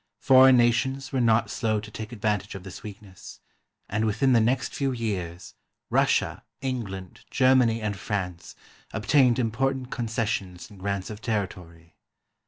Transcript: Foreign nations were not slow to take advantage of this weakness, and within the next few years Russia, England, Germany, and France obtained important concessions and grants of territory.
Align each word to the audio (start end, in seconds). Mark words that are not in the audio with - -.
Foreign 0.17 0.57
nations 0.57 1.11
were 1.13 1.21
not 1.21 1.51
slow 1.51 1.79
to 1.79 1.91
take 1.91 2.11
advantage 2.11 2.55
of 2.55 2.63
this 2.63 2.81
weakness, 2.81 3.39
and 3.87 4.03
within 4.03 4.33
the 4.33 4.39
next 4.41 4.73
few 4.73 4.91
years 4.91 5.53
Russia, 5.91 6.43
England, 6.59 7.23
Germany, 7.29 7.83
and 7.83 7.95
France 7.95 8.55
obtained 8.93 9.37
important 9.37 9.91
concessions 9.91 10.71
and 10.71 10.79
grants 10.79 11.11
of 11.11 11.21
territory. 11.21 11.97